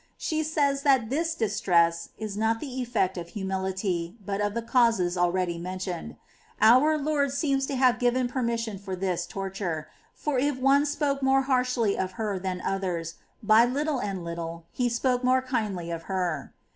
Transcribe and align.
She 0.17 0.41
says 0.41 0.81
that 0.81 1.11
this 1.11 1.35
distress 1.35 2.09
is 2.17 2.35
not 2.35 2.59
the 2.59 2.65
efPect 2.83 3.17
of 3.21 3.27
humility, 3.29 4.15
but 4.25 4.41
of 4.41 4.55
the 4.55 4.63
causes 4.63 5.15
already 5.15 5.59
mentioned. 5.59 6.15
Our 6.59 6.97
Lord 6.97 7.29
seems 7.33 7.67
to 7.67 7.75
have 7.75 7.99
given 7.99 8.27
permission^ 8.27 8.79
for 8.79 8.95
this 8.95 9.27
torture; 9.27 9.89
for 10.15 10.39
if 10.39 10.57
one 10.57 10.87
spoke 10.87 11.21
more 11.21 11.43
harshly 11.43 11.95
of 11.99 12.13
her 12.13 12.39
than 12.39 12.61
others, 12.61 13.17
by 13.43 13.63
little 13.63 13.99
and 13.99 14.23
little 14.25 14.65
he 14.71 14.89
spoke 14.89 15.23
more 15.23 15.43
kindly 15.43 15.91
of 15.91 16.01
her. 16.09 16.51